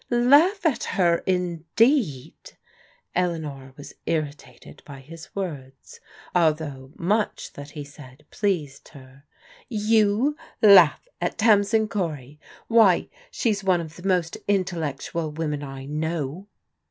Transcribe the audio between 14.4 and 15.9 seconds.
intellectual women I